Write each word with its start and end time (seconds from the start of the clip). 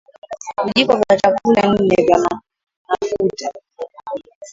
Vijiko 0.65 0.95
vya 0.95 1.17
chakula 1.17 1.61
nne 1.73 1.95
vya 2.05 2.17
nafuta 2.17 3.49